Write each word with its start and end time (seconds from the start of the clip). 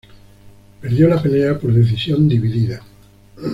Perdió 0.81 1.07
la 1.07 1.21
pelea 1.21 1.59
por 1.59 1.71
decisión 1.71 2.27
dividida. 2.27 2.81